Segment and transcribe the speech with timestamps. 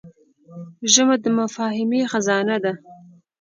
[0.93, 2.73] ژبه د مفاهمې خزانه ده